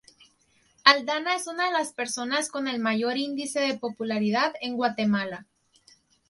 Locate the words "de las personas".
1.67-2.49